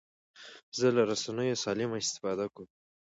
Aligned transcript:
زه 0.77 0.87
له 0.95 1.01
رسنیو 1.11 1.61
سالمه 1.63 1.97
استفاده 2.03 2.45
کوم. 2.53 2.67